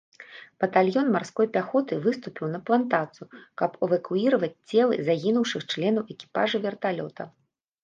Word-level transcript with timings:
Батальён 0.61 1.09
марской 1.15 1.47
пяхоты 1.57 1.97
выступіў 2.05 2.49
на 2.55 2.59
плантацыю, 2.69 3.27
каб 3.63 3.71
эвакуіраваць 3.89 4.51
целы 4.73 4.95
загінуўшых 5.11 5.61
членаў 5.75 6.11
экіпажа 6.17 6.65
верталёта. 6.67 7.23